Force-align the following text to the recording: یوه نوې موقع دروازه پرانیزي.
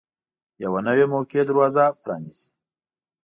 یوه 0.63 0.79
نوې 0.87 1.05
موقع 1.13 1.41
دروازه 1.49 1.83
پرانیزي. 2.01 2.47